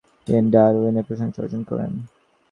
তিনি 0.27 0.47
ডারউইনের 0.53 1.07
প্রশংসা 1.07 1.39
অর্জন 1.43 1.61
করেন। 1.69 1.91